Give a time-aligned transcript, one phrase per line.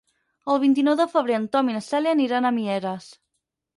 [0.53, 3.11] El vint-i-nou de febrer en Tom i na Cèlia aniran a Mieres.